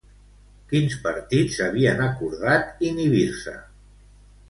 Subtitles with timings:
[0.71, 3.59] Quins partits havien acordat inhibir-se?